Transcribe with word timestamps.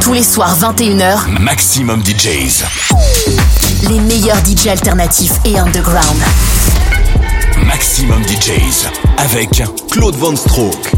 Tous 0.00 0.12
les 0.12 0.22
soirs 0.22 0.56
21h, 0.58 1.40
Maximum 1.40 2.02
DJs. 2.02 2.64
Les 3.88 4.00
meilleurs 4.00 4.40
DJs 4.42 4.68
alternatifs 4.70 5.32
et 5.44 5.58
underground. 5.58 6.16
Maximum 7.66 8.22
DJs 8.24 8.86
avec 9.18 9.62
Claude 9.90 10.14
Von 10.16 10.36
Stroke. 10.36 10.92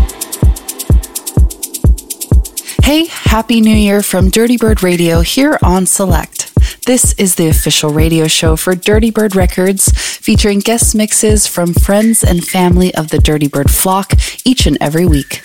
Hey, 2.83 3.07
Happy 3.27 3.61
New 3.61 3.77
Year 3.77 4.03
from 4.03 4.31
Dirty 4.31 4.57
Bird 4.57 4.83
Radio 4.83 5.21
here 5.21 5.59
on 5.63 5.87
Select. 5.87 6.53
This 6.87 7.15
is 7.19 7.35
the 7.37 7.49
official 7.49 7.91
radio 7.91 8.27
show 8.27 8.57
for 8.57 8.75
Dirty 8.75 9.11
Bird 9.11 9.35
Records, 9.37 9.91
featuring 9.95 10.61
guest 10.61 10.95
mixes 10.95 11.47
from 11.47 11.75
friends 11.75 12.23
and 12.25 12.45
family 12.45 12.95
of 12.95 13.09
the 13.09 13.19
Dirty 13.19 13.49
Bird 13.49 13.71
flock 13.71 14.13
each 14.45 14.67
and 14.67 14.77
every 14.81 15.07
week. 15.07 15.43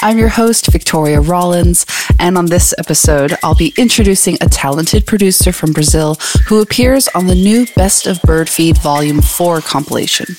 I'm 0.00 0.18
your 0.18 0.28
host, 0.28 0.70
Victoria 0.72 1.20
Rollins, 1.20 1.86
and 2.18 2.38
on 2.38 2.46
this 2.46 2.74
episode, 2.78 3.34
I'll 3.42 3.54
be 3.54 3.74
introducing 3.76 4.36
a 4.40 4.48
talented 4.48 5.06
producer 5.06 5.52
from 5.52 5.72
Brazil 5.72 6.16
who 6.46 6.60
appears 6.60 7.08
on 7.08 7.26
the 7.26 7.34
new 7.34 7.66
Best 7.76 8.06
of 8.06 8.20
Bird 8.22 8.48
Feed 8.48 8.78
Volume 8.78 9.20
4 9.20 9.60
compilation. 9.60 10.36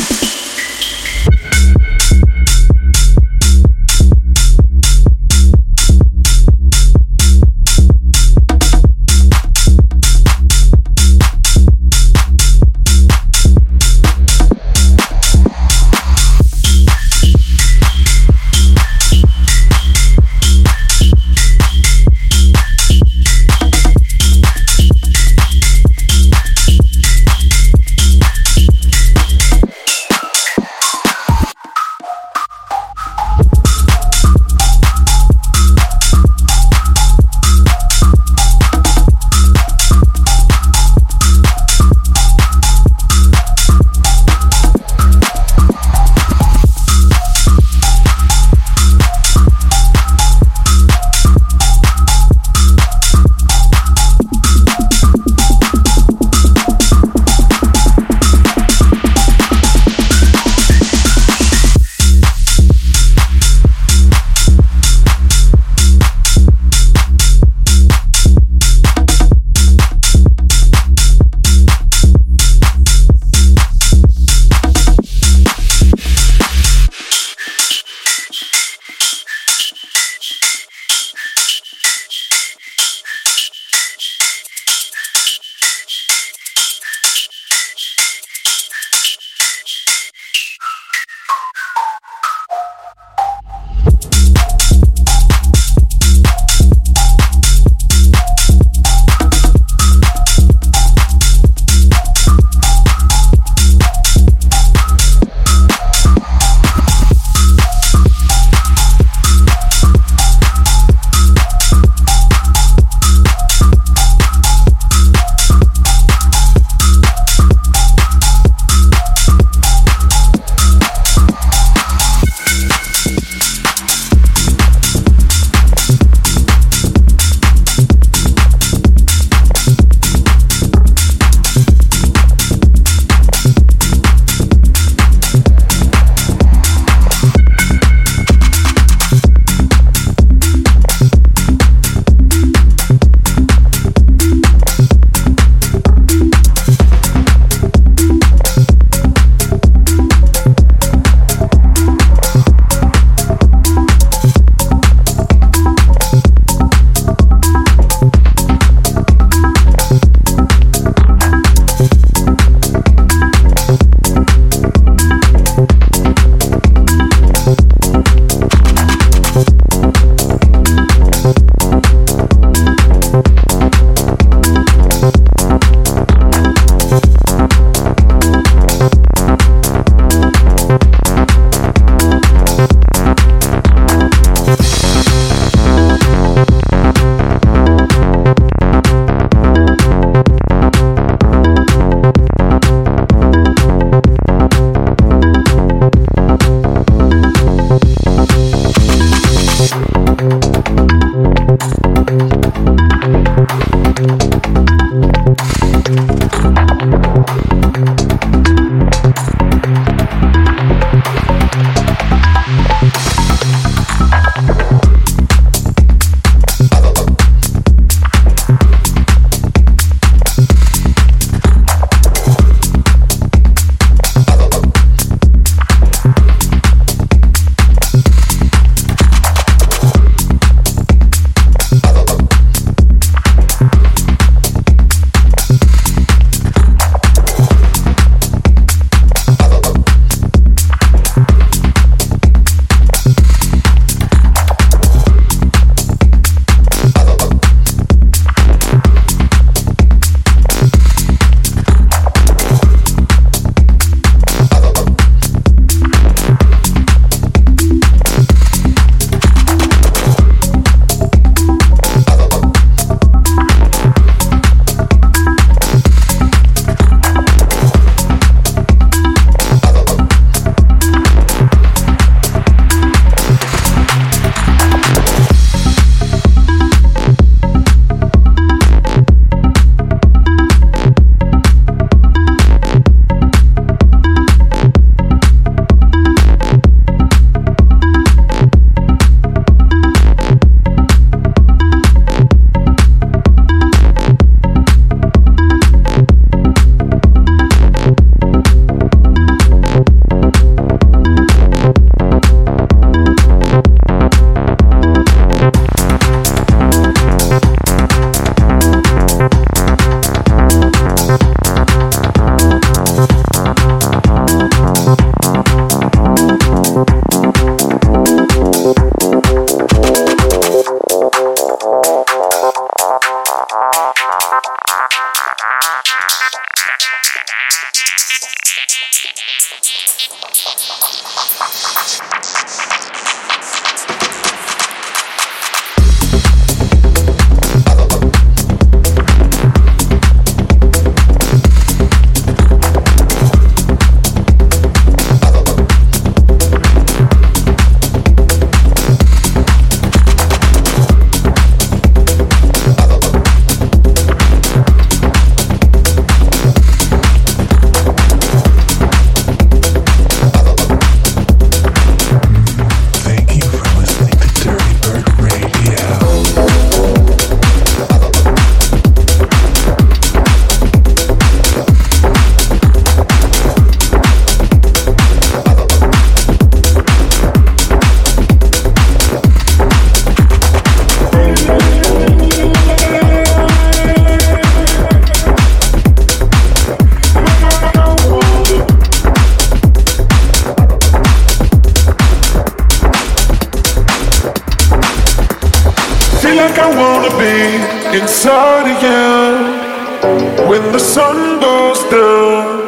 Sun 400.94 401.40
goes 401.40 401.80
down. 401.90 402.60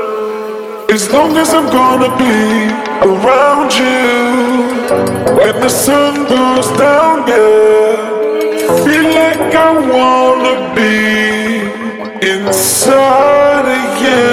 As 0.89 1.11
long 1.11 1.35
as 1.35 1.53
I'm 1.53 1.67
gonna 1.69 2.11
be 2.15 2.71
around 3.11 3.69
you 3.75 3.99
when 5.37 5.59
the 5.59 5.67
sun 5.67 6.13
goes 6.35 6.67
down, 6.77 7.27
yeah. 7.27 8.85
Feel 8.85 9.07
like 9.21 9.53
I 9.53 9.71
wanna 9.95 10.55
be 10.73 10.95
inside 12.33 13.67
of 13.79 14.01
you. 14.05 14.23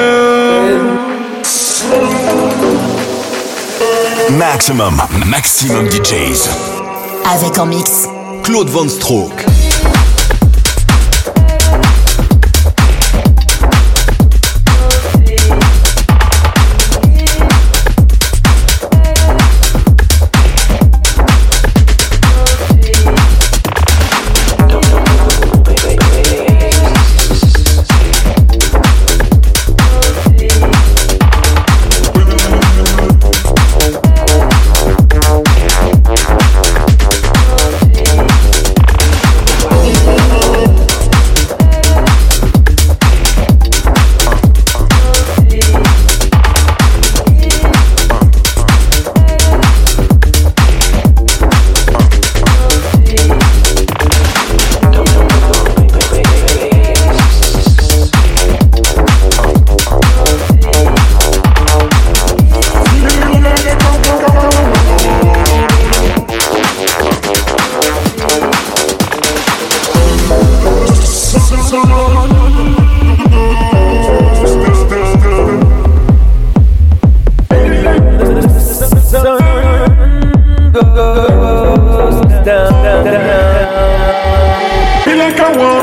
Maxximum, 4.38 5.02
maximum 5.26 5.88
DJs. 5.88 6.48
Avec 7.34 7.58
en 7.58 7.66
mix. 7.66 8.06
Claude 8.44 8.68
VonStroke. 8.68 9.44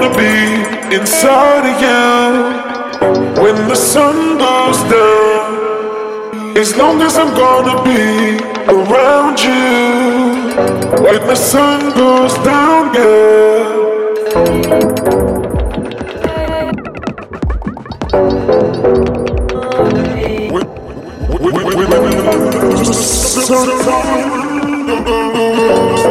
wanna 0.08 0.18
be 0.18 0.96
inside 0.96 1.66
of 1.66 1.82
you 1.82 3.42
when 3.42 3.56
the 3.68 3.76
sun 3.76 4.38
goes 4.38 4.78
down. 4.92 6.58
As 6.58 6.76
long 6.76 7.02
as 7.02 7.18
I'm 7.18 7.34
gonna 7.36 7.84
be 7.84 8.40
around 8.70 9.40
you 9.40 10.54
when 11.04 11.28
the 11.28 11.36
sun 11.36 11.94
goes 11.94 12.34
down, 12.44 12.94
yeah. 12.94 13.78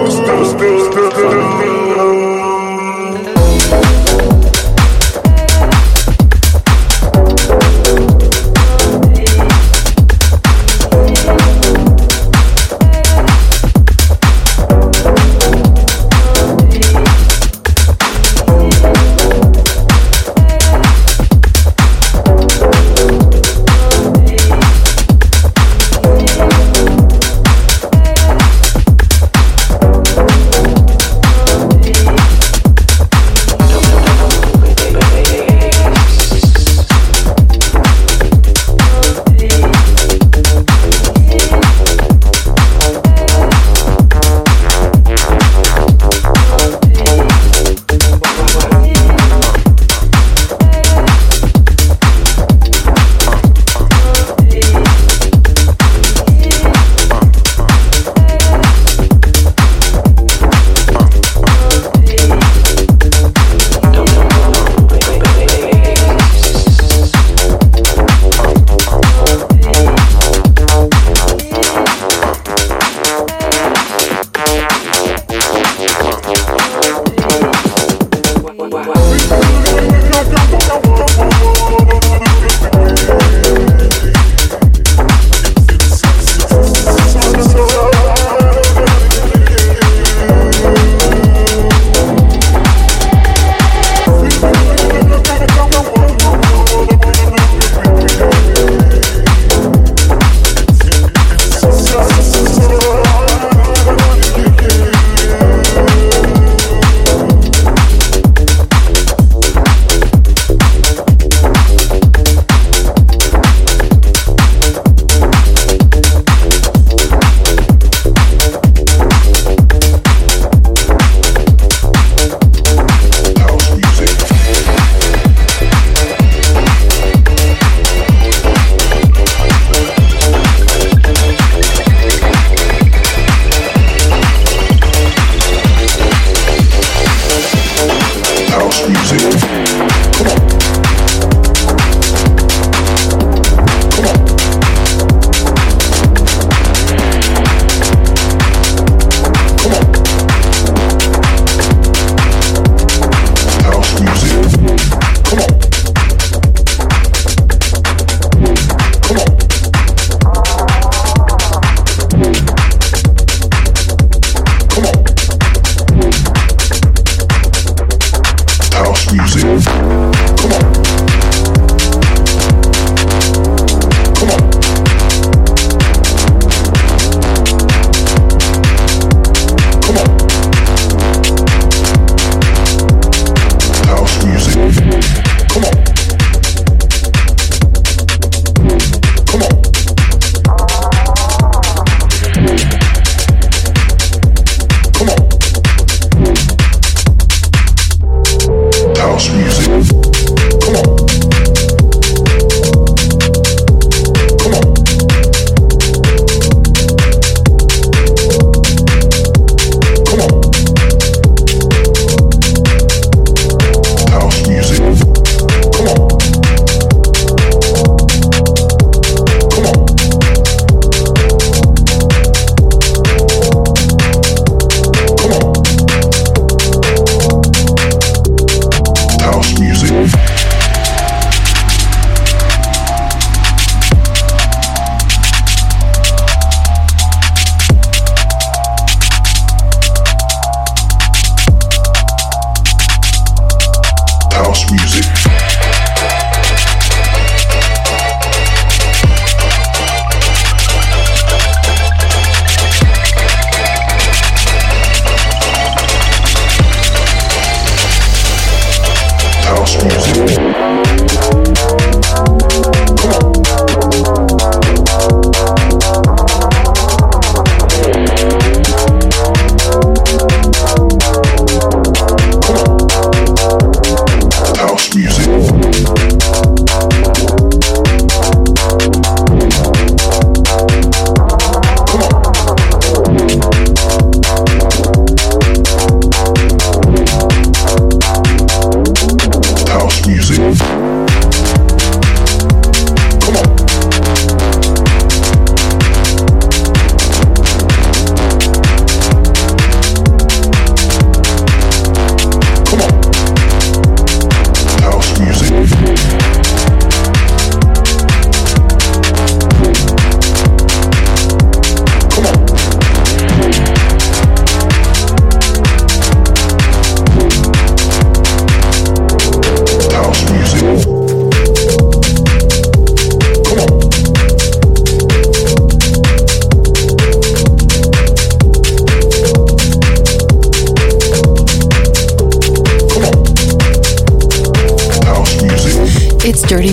Still, 0.09 0.45
still, 0.45 1.11
still, 1.11 2.46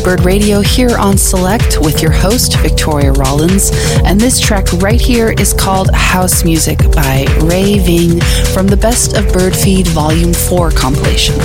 Bird 0.04 0.26
Radio 0.26 0.60
here 0.60 0.98
on 0.98 1.18
Select 1.18 1.78
with 1.80 2.02
your 2.02 2.12
host, 2.12 2.58
Victoria 2.58 3.14
Rollins. 3.14 3.72
And 4.04 4.20
this 4.20 4.38
track 4.40 4.74
right 4.74 5.00
here 5.00 5.32
is 5.32 5.54
called 5.54 5.90
House 5.94 6.44
Music 6.44 6.80
by 6.92 7.26
Ray 7.44 7.80
Ving 7.80 8.20
from 8.54 8.68
the 8.68 8.76
Best 8.76 9.16
of 9.16 9.32
Bird 9.32 9.56
Feed 9.56 9.88
Volume 9.88 10.34
4 10.34 10.72
compilation, 10.72 11.36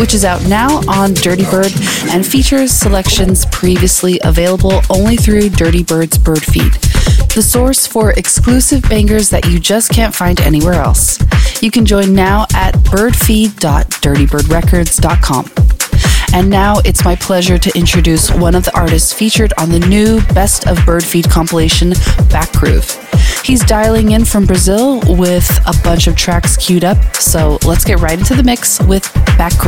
which 0.00 0.14
is 0.14 0.24
out 0.24 0.44
now 0.48 0.80
on 0.88 1.14
Dirty 1.14 1.44
Bird 1.44 1.70
and 2.10 2.26
features 2.26 2.72
selections 2.72 3.46
previously 3.46 4.18
available 4.24 4.82
only 4.90 5.16
through 5.16 5.50
Dirty 5.50 5.84
Bird's 5.84 6.18
Bird 6.18 6.42
Feed, 6.42 6.72
the 7.34 7.42
source 7.42 7.86
for 7.86 8.10
exclusive 8.12 8.82
bangers 8.82 9.30
that 9.30 9.46
you 9.46 9.60
just 9.60 9.90
can't 9.90 10.14
find 10.14 10.40
anywhere 10.40 10.74
else. 10.74 11.18
You 11.62 11.70
can 11.70 11.86
join 11.86 12.14
now 12.14 12.46
at 12.54 12.74
birdfeed.dirtybird.records.com. 12.74 15.71
And 16.34 16.48
now 16.48 16.78
it's 16.84 17.04
my 17.04 17.14
pleasure 17.14 17.58
to 17.58 17.78
introduce 17.78 18.30
one 18.30 18.54
of 18.54 18.64
the 18.64 18.74
artists 18.74 19.12
featured 19.12 19.52
on 19.58 19.68
the 19.68 19.80
new 19.80 20.20
Best 20.34 20.66
of 20.66 20.78
Birdfeed 20.78 21.30
compilation, 21.30 21.90
Back 22.30 22.50
Groove. 22.52 22.90
He's 23.44 23.62
dialing 23.64 24.12
in 24.12 24.24
from 24.24 24.46
Brazil 24.46 25.02
with 25.06 25.48
a 25.66 25.74
bunch 25.84 26.06
of 26.06 26.16
tracks 26.16 26.56
queued 26.56 26.84
up, 26.84 27.16
so 27.16 27.58
let's 27.66 27.84
get 27.84 28.00
right 28.00 28.18
into 28.18 28.34
the 28.34 28.42
mix 28.42 28.80
with 28.84 29.12
Back 29.36 29.58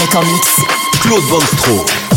Avec 0.00 0.14
en 0.14 0.22
mix. 0.22 0.46
Claude 1.02 1.24
Van 1.24 1.40
and 1.40 2.09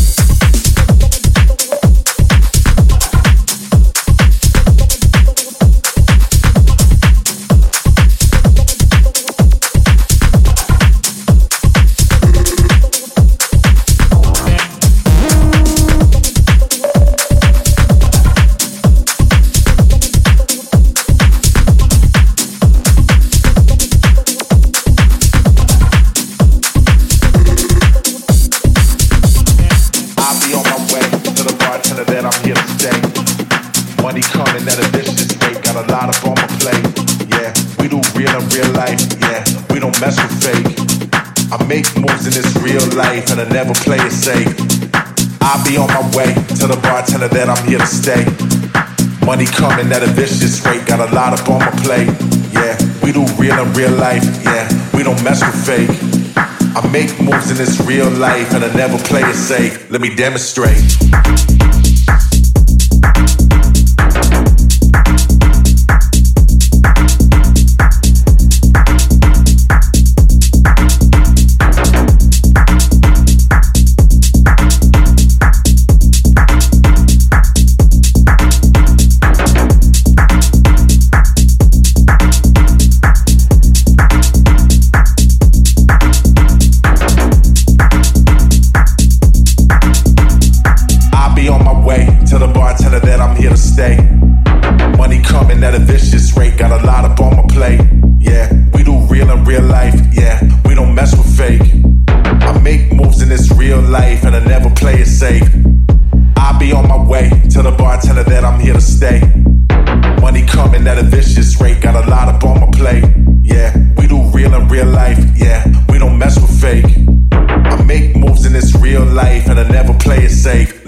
Coming 49.83 49.97
at 49.97 50.09
a 50.09 50.13
vicious 50.13 50.65
rate, 50.65 50.85
got 50.85 51.01
a 51.01 51.13
lot 51.13 51.37
up 51.37 51.49
on 51.49 51.59
my 51.59 51.69
plate. 51.83 52.07
Yeah, 52.53 52.77
we 53.03 53.11
do 53.11 53.25
real 53.35 53.59
in 53.59 53.73
real 53.73 53.91
life. 53.91 54.23
Yeah, 54.41 54.65
we 54.95 55.03
don't 55.03 55.21
mess 55.25 55.43
with 55.43 55.65
fake. 55.65 55.89
I 56.37 56.87
make 56.89 57.19
moves 57.19 57.51
in 57.51 57.57
this 57.57 57.81
real 57.81 58.09
life 58.11 58.53
and 58.53 58.63
I 58.63 58.73
never 58.73 58.97
play 58.99 59.23
it 59.23 59.35
safe. 59.35 59.91
Let 59.91 59.99
me 59.99 60.15
demonstrate. 60.15 61.82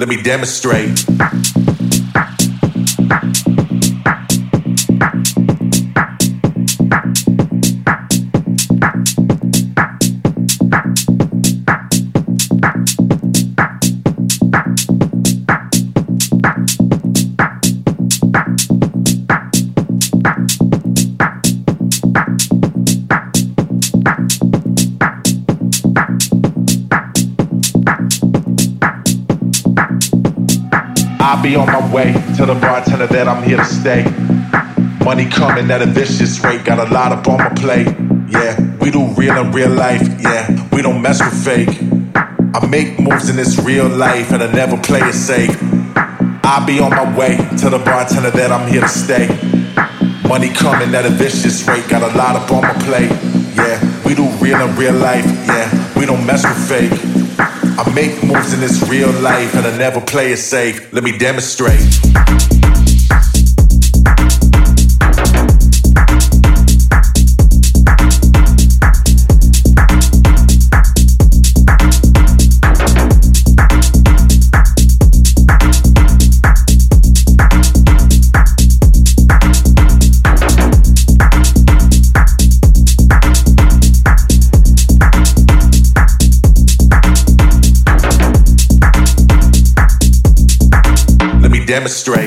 Let 0.06 0.18
me 0.18 0.22
demonstrate. 0.22 1.75
At 35.76 35.82
a 35.82 35.86
vicious 35.86 36.42
rate, 36.42 36.64
got 36.64 36.80
a 36.80 36.90
lot 36.94 37.12
up 37.12 37.28
on 37.28 37.38
my 37.38 37.50
plate. 37.50 37.88
Yeah, 38.30 38.56
we 38.78 38.92
do 38.92 39.08
real 39.16 39.36
in 39.38 39.52
real 39.52 39.72
life. 39.72 40.08
Yeah, 40.22 40.70
we 40.72 40.82
don't 40.82 41.02
mess 41.02 41.20
with 41.20 41.36
fake. 41.44 41.68
I 42.16 42.66
make 42.66 42.98
moves 42.98 43.28
in 43.28 43.36
this 43.36 43.60
real 43.60 43.90
life 43.90 44.32
and 44.32 44.42
I 44.42 44.50
never 44.54 44.78
play 44.78 45.02
it 45.02 45.14
safe. 45.14 45.54
I'll 46.46 46.66
be 46.66 46.80
on 46.80 46.92
my 46.92 47.18
way. 47.18 47.36
Tell 47.58 47.72
the 47.72 47.80
bartender 47.80 48.32
that 48.32 48.54
I'm 48.54 48.72
here 48.72 48.82
to 48.82 48.88
stay. 48.88 49.28
Money 50.26 50.54
coming 50.54 50.96
at 50.96 51.06
a 51.06 51.10
vicious 51.10 51.68
rate, 51.68 51.90
got 51.90 52.04
a 52.04 52.18
lot 52.18 52.38
up 52.38 52.50
on 52.52 52.62
my 52.62 52.74
plate. 52.86 53.12
Yeah, 53.56 53.78
we 54.06 54.16
do 54.16 54.30
real 54.40 54.62
in 54.62 54.78
real 54.78 54.94
life. 54.94 55.26
Yeah, 55.46 56.00
we 56.00 56.06
don't 56.06 56.26
mess 56.26 56.46
with 56.46 56.70
fake. 56.70 56.98
I 57.38 57.92
make 57.94 58.24
moves 58.24 58.54
in 58.54 58.62
this 58.62 58.82
real 58.88 59.12
life 59.20 59.54
and 59.56 59.68
I 59.68 59.78
never 59.78 60.00
play 60.00 60.32
it 60.32 60.38
safe. 60.38 60.94
Let 60.94 61.04
me 61.04 61.18
demonstrate. 61.18 62.55
Demonstrate. 91.76 92.25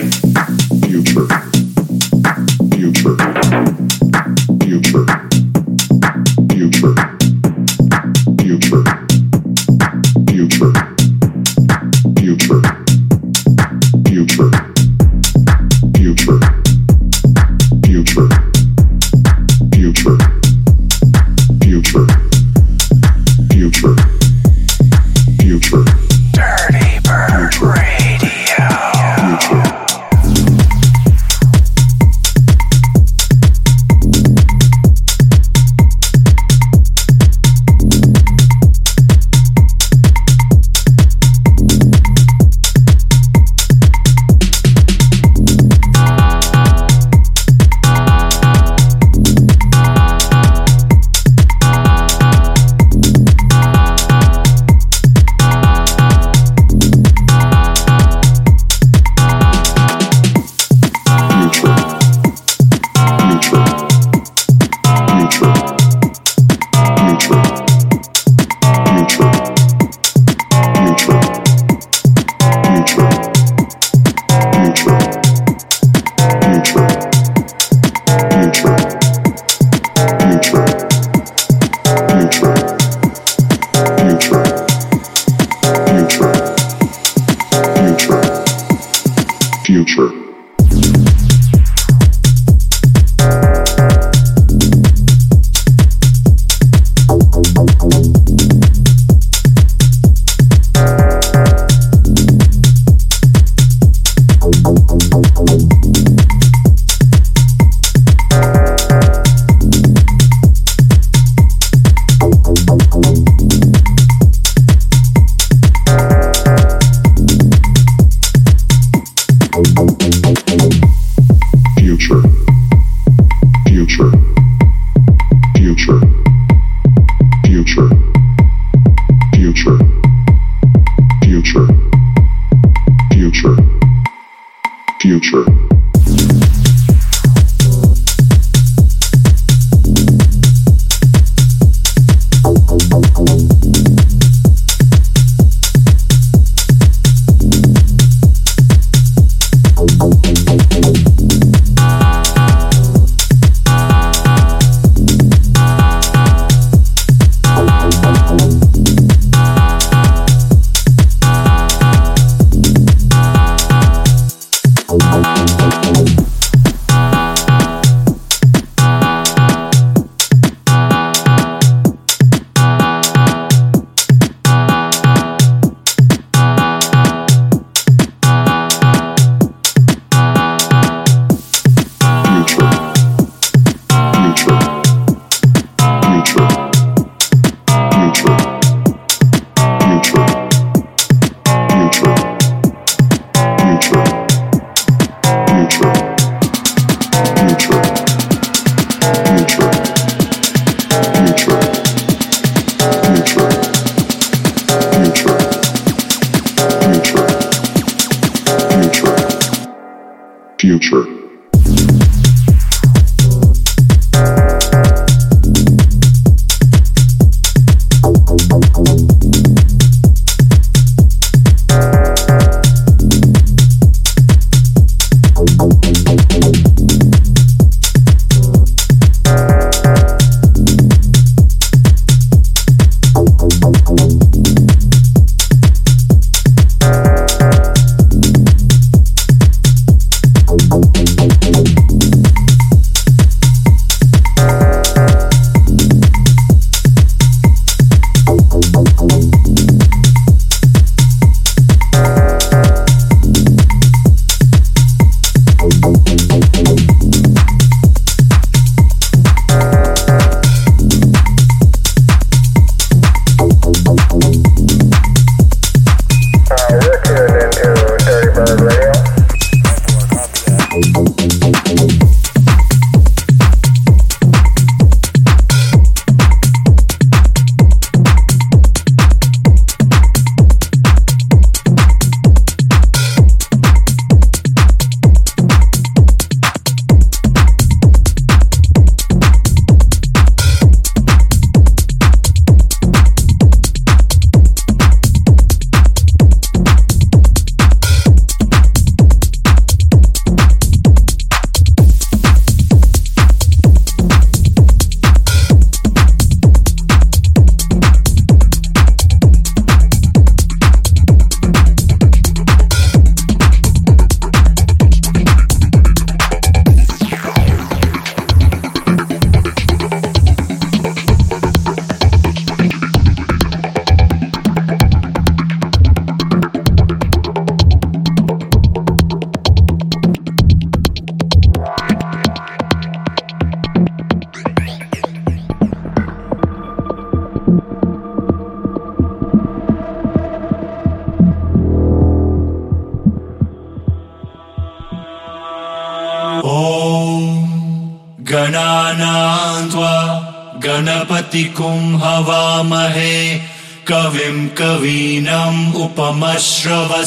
extravagant. 356.58 356.97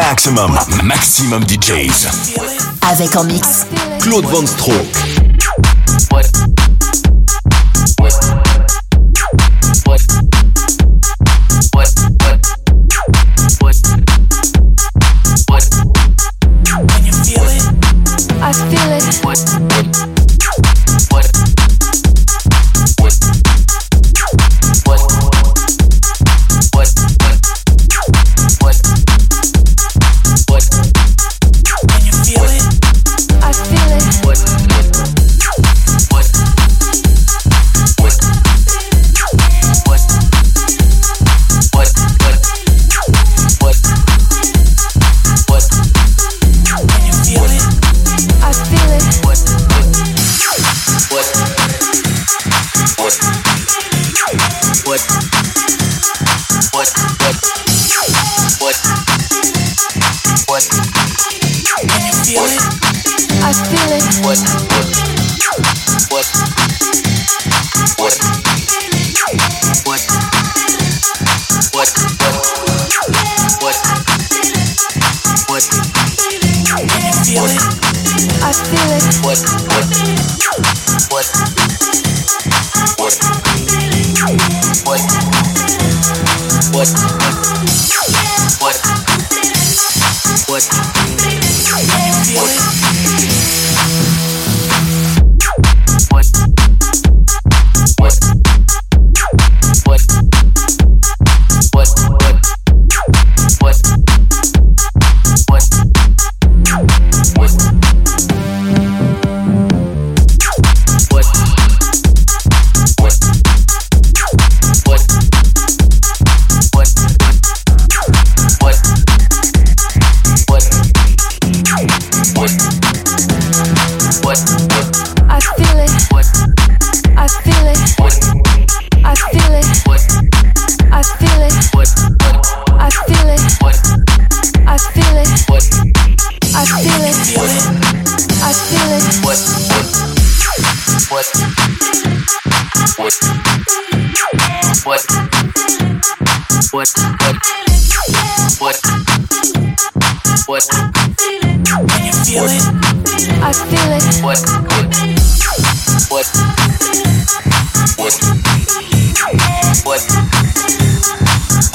Maximum, 0.00 0.58
maximum 0.82 1.44
DJs. 1.44 2.08
Avec 2.90 3.14
en 3.16 3.24
mix, 3.24 3.66
Claude 4.00 4.24
Van 4.24 4.46
Stroh. 4.46 4.72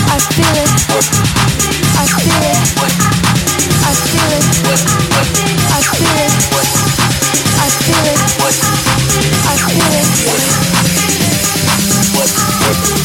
I 0.04 0.20
feel 0.20 0.56
it. 0.56 0.70
I 1.98 2.06
feel 2.08 3.16
it. 3.18 3.21
What? 12.74 13.01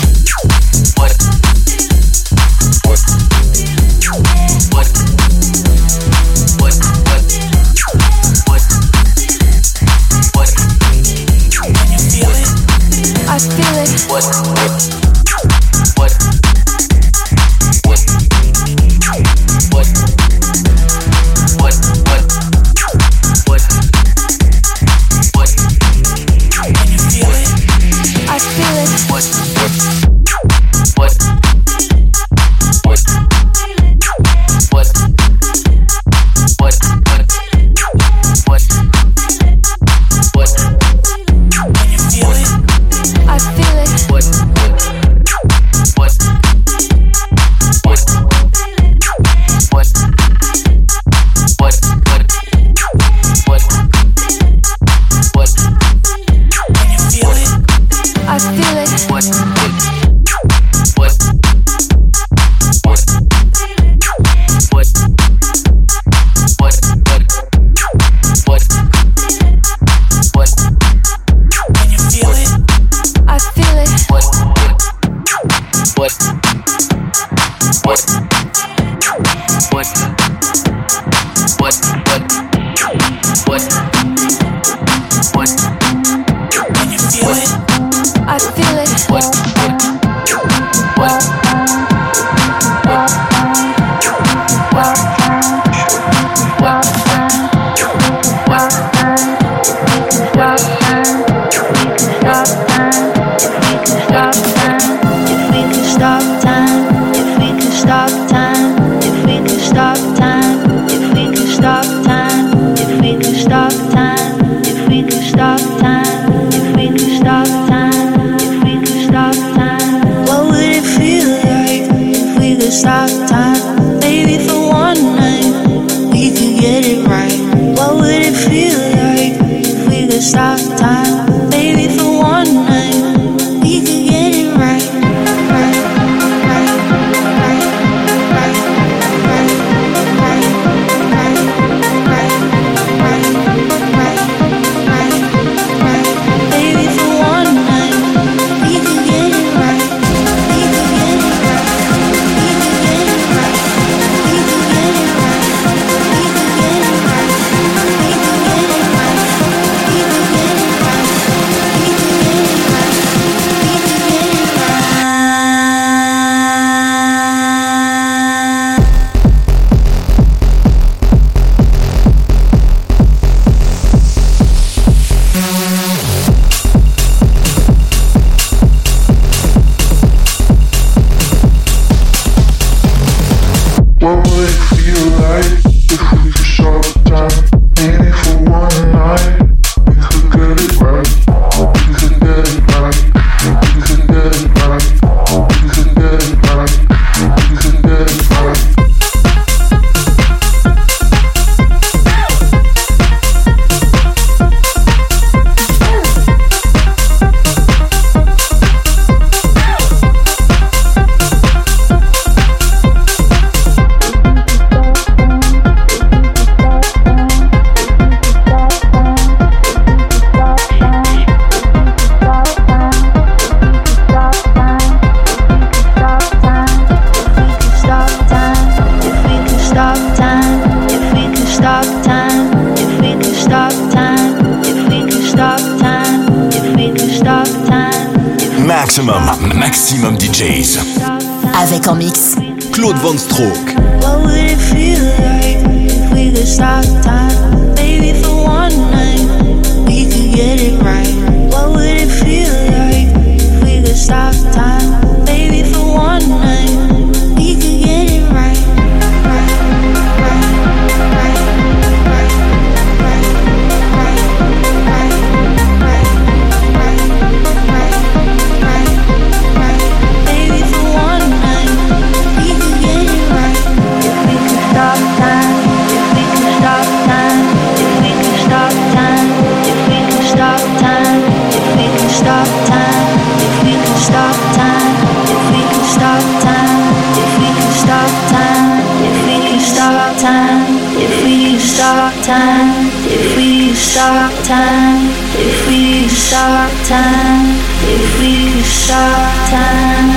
You're 298.84 300.15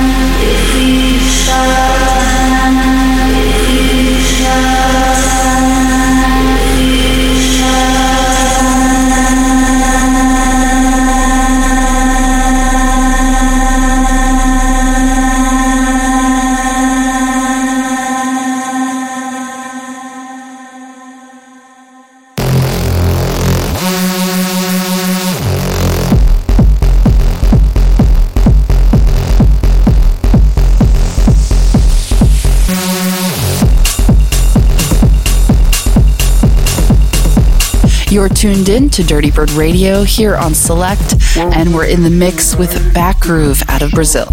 to 38.90 39.04
Dirty 39.04 39.30
Bird 39.30 39.50
Radio 39.52 40.02
here 40.02 40.36
on 40.36 40.54
Select, 40.54 41.14
and 41.36 41.74
we're 41.74 41.86
in 41.86 42.02
the 42.02 42.10
mix 42.10 42.56
with 42.56 42.70
Backgroove 42.94 43.62
out 43.68 43.82
of 43.82 43.90
Brazil. 43.92 44.26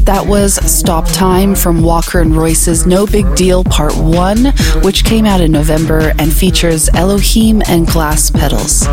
That 0.00 0.24
was 0.26 0.54
Stop 0.70 1.06
Time 1.08 1.54
from 1.54 1.82
Walker 1.82 2.20
and 2.20 2.36
Royce's 2.36 2.86
No 2.86 3.06
Big 3.06 3.34
Deal 3.36 3.62
Part 3.62 3.96
1, 3.96 4.46
which 4.82 5.04
came 5.04 5.24
out 5.24 5.40
in 5.40 5.52
November 5.52 6.12
and 6.18 6.32
features 6.32 6.88
Elohim 6.94 7.62
and 7.68 7.86
Glass 7.86 8.30
Pedals. 8.30 8.86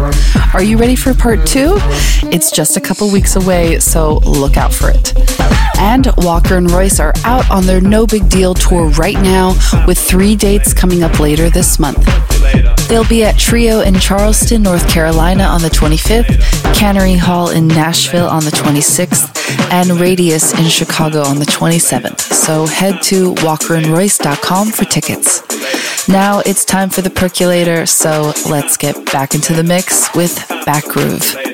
Are 0.54 0.64
you 0.64 0.78
ready 0.78 0.96
for 0.96 1.14
Part 1.14 1.46
2? 1.48 1.76
It's 2.32 2.52
just 2.52 2.78
a 2.78 2.82
couple 2.82 3.12
weeks 3.12 3.36
away, 3.36 3.80
so 3.80 4.20
look 4.20 4.58
out 4.58 4.74
for 4.74 4.92
it. 4.92 5.14
And 5.82 6.08
Walker 6.18 6.58
and 6.58 6.70
Royce 6.70 7.00
are 7.00 7.14
out 7.26 7.50
on 7.50 7.66
their 7.66 7.82
No 7.82 8.06
Big 8.06 8.30
Deal 8.30 8.54
tour 8.54 8.90
right 8.92 9.20
now 9.20 9.56
with 9.88 9.98
three 9.98 10.36
dates 10.36 10.74
coming 10.74 11.02
up 11.02 11.20
later 11.20 11.50
this 11.50 11.80
month. 11.80 12.06
They'll 12.88 13.08
be 13.08 13.24
at 13.24 13.38
Trio 13.40 13.82
in 13.82 13.96
Charleston, 13.96 14.62
North 14.62 14.88
Carolina 14.88 15.44
on 15.44 15.62
the 15.62 15.70
25th, 15.70 16.40
Cannery 16.76 17.16
Hall 17.16 17.50
in 17.50 17.68
Nashville 17.68 18.28
on 18.28 18.46
the 18.46 18.52
26th, 18.52 19.72
and 19.72 20.00
Radius 20.00 20.54
in 20.54 20.70
Chicago 20.70 21.22
on 21.22 21.40
the 21.40 21.46
27th. 21.46 22.22
So 22.22 22.68
head 22.68 23.02
to 23.04 23.34
walkerandroyce.com 23.36 24.72
for 24.72 24.86
tickets. 24.86 25.42
Now 26.08 26.40
it's 26.46 26.64
time 26.64 26.90
for 26.90 27.02
the 27.02 27.10
percolator, 27.10 27.86
so 27.86 28.34
let's 28.48 28.78
get 28.78 29.12
back 29.12 29.34
into 29.34 29.54
the 29.54 29.64
mix 29.64 30.14
with 30.16 30.38
Backgroove. 30.66 31.51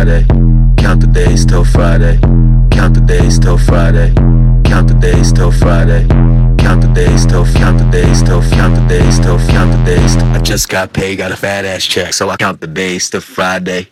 Friday. 0.00 0.24
Count 0.78 1.02
the 1.02 1.06
days 1.08 1.44
till 1.44 1.62
Friday. 1.62 2.18
Count 2.70 2.94
the 2.94 3.02
days 3.06 3.38
till 3.38 3.58
Friday. 3.58 4.14
Count 4.64 4.88
the 4.88 4.94
days 4.94 5.30
till 5.30 5.52
Friday. 5.52 6.08
Count 6.56 6.80
the 6.80 6.90
days 6.94 7.26
till 7.26 7.44
count 7.44 7.76
the 7.76 7.84
days 7.90 8.22
till 8.22 8.40
count 8.40 8.74
the 8.74 8.86
days 8.88 9.18
till 9.18 9.38
count 9.48 9.70
the 9.76 9.84
days. 9.84 10.16
I 10.16 10.40
just 10.40 10.70
got 10.70 10.94
paid, 10.94 11.16
got 11.18 11.32
a 11.32 11.36
fat 11.36 11.66
ass 11.66 11.84
check, 11.84 12.14
so 12.14 12.30
I 12.30 12.38
count 12.38 12.62
the 12.62 12.66
days 12.66 13.10
till 13.10 13.20
Friday. 13.20 13.88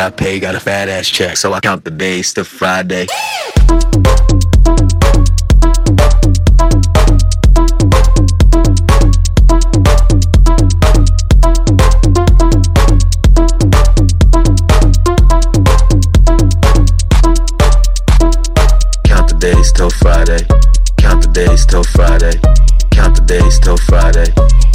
Got 0.00 0.16
paid, 0.16 0.40
got 0.40 0.54
a 0.54 0.60
fat 0.60 0.88
ass 0.88 1.08
check, 1.08 1.36
so 1.36 1.52
I 1.52 1.60
count 1.60 1.84
the 1.84 1.90
days 1.90 2.32
to 2.34 2.42
Friday. 2.42 3.06
Till 21.82 21.92
Friday. 21.92 22.32
Count 22.90 23.14
the 23.16 23.24
days 23.26 23.58
till 23.58 23.76
Friday. 23.76 24.26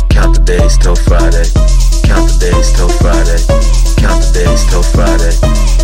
Count 0.10 0.34
the 0.34 0.42
days 0.42 0.78
till 0.78 0.96
Friday. 0.96 1.46
Count 2.02 2.26
the 2.32 2.38
days 2.40 2.72
till 2.74 2.90
Friday. 2.90 3.38
Count 4.02 4.22
the 4.26 4.32
days 4.34 4.66
till 4.66 4.82
Friday. 4.82 5.34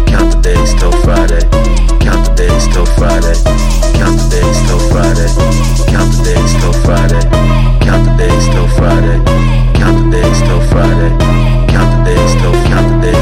Count 0.10 0.32
the 0.34 0.42
days 0.42 0.74
till 0.80 0.92
Friday. 1.06 1.42
Count 2.02 2.26
the 2.26 2.34
days 2.34 2.66
till 2.74 2.86
Friday. 2.98 3.38
Count 3.94 4.18
the 4.18 4.26
days 4.34 4.58
till 4.66 4.82
Friday. 4.90 5.30
Count 5.94 6.10
the 6.18 6.24
days 6.26 6.54
till 6.58 6.74
Friday. 6.82 7.22
Count 7.86 8.04
the 8.06 8.14
days 8.18 8.46
till 8.50 8.68
Friday. 8.78 9.18
Count 9.78 9.98
the 10.02 10.10
days 10.10 10.42
till 10.42 10.62
Friday. 10.74 11.61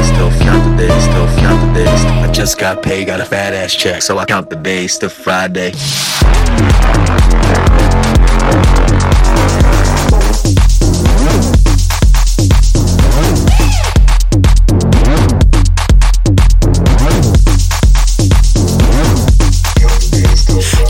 days 0.00 0.14
till 0.16 0.30
count 0.40 0.64
the 0.64 0.76
days 0.76 1.06
till 1.06 1.26
count 1.38 1.74
the 1.74 1.84
days. 1.84 2.04
I 2.04 2.32
just 2.32 2.58
got 2.58 2.82
paid, 2.82 3.06
got 3.06 3.20
a 3.20 3.24
fat 3.24 3.54
ass 3.54 3.74
check, 3.74 4.02
so 4.02 4.18
I 4.18 4.24
count 4.24 4.50
the 4.50 4.56
days 4.56 4.98
to 4.98 5.08
Friday. 5.08 5.72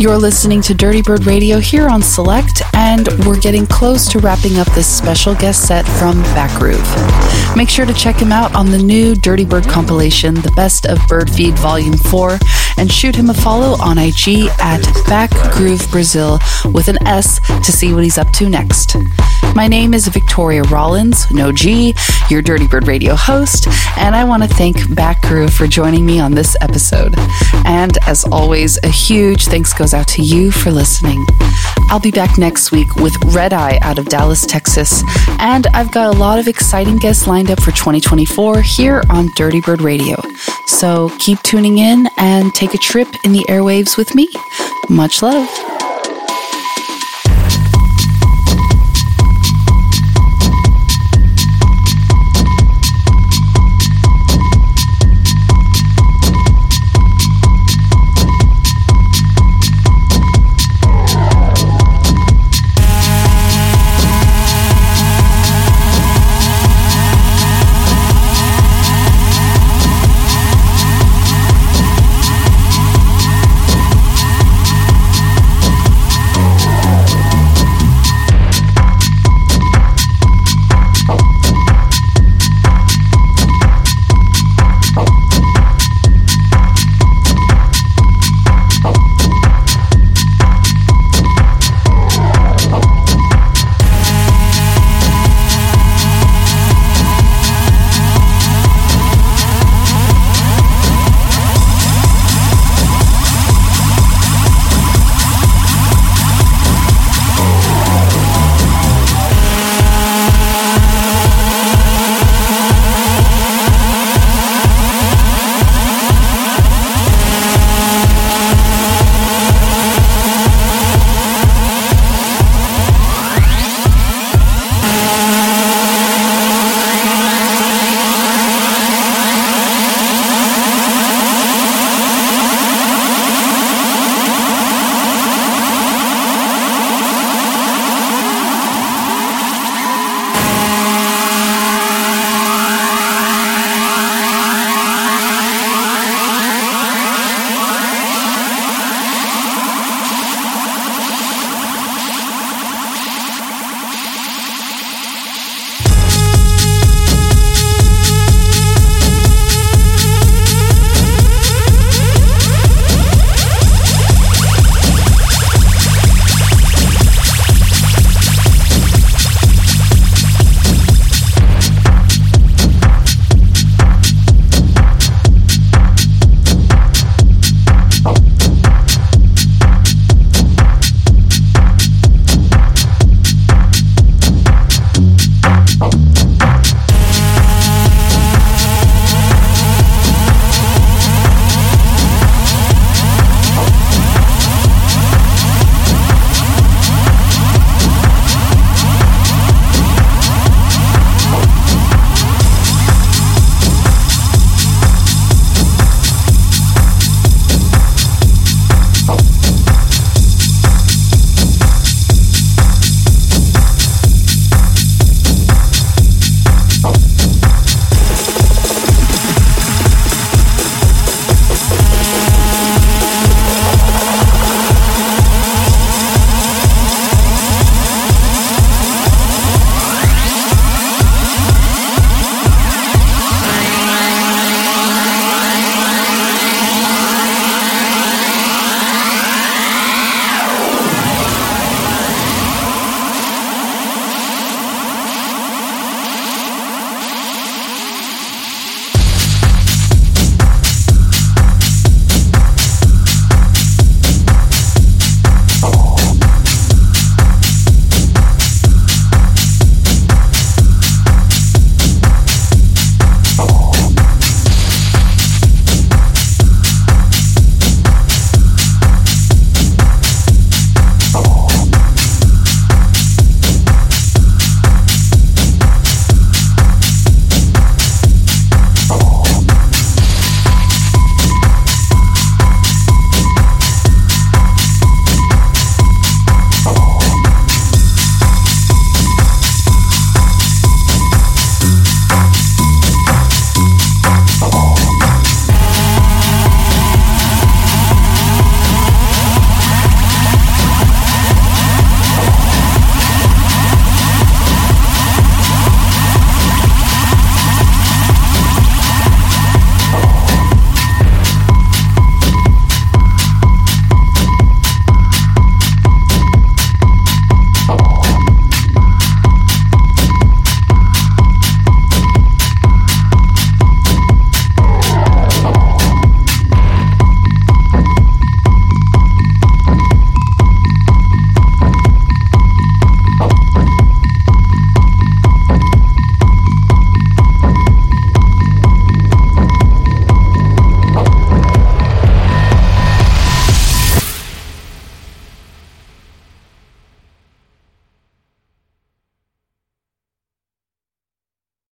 You're 0.01 0.17
listening 0.17 0.63
to 0.63 0.73
Dirty 0.73 1.03
Bird 1.03 1.27
Radio 1.27 1.59
here 1.59 1.87
on 1.87 2.01
Select, 2.01 2.63
and 2.73 3.07
we're 3.27 3.39
getting 3.39 3.67
close 3.67 4.09
to 4.09 4.19
wrapping 4.19 4.59
up 4.59 4.67
this 4.69 4.87
special 4.87 5.35
guest 5.35 5.69
set 5.69 5.87
from 5.87 6.23
Backgroove. 6.33 7.55
Make 7.55 7.69
sure 7.69 7.85
to 7.85 7.93
check 7.93 8.17
him 8.17 8.33
out 8.33 8.55
on 8.55 8.71
the 8.71 8.79
new 8.79 9.15
Dirty 9.15 9.45
Bird 9.45 9.65
compilation, 9.65 10.37
The 10.37 10.53
Best 10.53 10.87
of 10.87 10.97
Birdfeed 11.01 11.59
Volume 11.59 11.99
4, 11.99 12.39
and 12.79 12.91
shoot 12.91 13.15
him 13.15 13.29
a 13.29 13.35
follow 13.35 13.77
on 13.79 13.99
IG 13.99 14.49
at 14.59 14.81
Backgroove 15.05 15.91
Brazil 15.91 16.39
with 16.73 16.89
an 16.89 16.97
S 17.07 17.39
to 17.63 17.71
see 17.71 17.93
what 17.93 18.03
he's 18.03 18.17
up 18.17 18.31
to 18.31 18.49
next. 18.49 18.97
My 19.55 19.67
name 19.69 19.95
is 19.95 20.09
Victoria 20.09 20.63
Rollins, 20.63 21.31
no 21.31 21.53
G, 21.53 21.95
your 22.31 22.41
Dirty 22.41 22.67
Bird 22.67 22.87
Radio 22.87 23.15
host, 23.15 23.67
and 23.99 24.15
I 24.15 24.25
want 24.25 24.43
to 24.43 24.49
thank 24.49 24.77
Backgroove 24.77 25.53
for 25.53 25.67
joining 25.67 26.07
me 26.07 26.21
on 26.21 26.33
this 26.33 26.57
episode. 26.61 27.15
And 27.67 27.99
as 28.07 28.25
always, 28.25 28.79
a 28.85 28.89
huge 28.89 29.47
thanks 29.47 29.75
goes 29.75 29.93
out 29.93 30.09
to 30.09 30.23
you 30.23 30.51
for 30.51 30.71
listening. 30.71 31.25
I'll 31.91 32.01
be 32.01 32.11
back 32.11 32.39
next 32.39 32.71
week 32.73 32.95
with 32.97 33.15
Red 33.35 33.53
Eye 33.53 33.79
out 33.83 33.99
of 33.99 34.07
Dallas, 34.07 34.47
Texas, 34.47 35.03
and 35.41 35.67
I've 35.75 35.93
got 35.93 36.15
a 36.15 36.19
lot 36.19 36.39
of 36.39 36.49
exciting 36.49 36.99
guests 36.99 37.27
lined 37.27 37.51
up 37.51 37.61
for 37.61 37.73
2024 37.73 38.63
here 38.63 39.03
on 39.11 39.29
Dirty 39.37 39.61
Bird 39.61 39.83
Radio. 39.83 40.17
So 40.67 41.11
keep 41.19 41.43
tuning 41.43 41.79
in 41.79 42.09
and 42.17 42.55
take 42.55 42.75
a 42.75 42.79
trip 42.79 43.09
in 43.25 43.33
the 43.33 43.45
airwaves 43.49 43.99
with 43.99 44.15
me. 44.15 44.29
Much 44.89 45.23
love. 45.23 45.49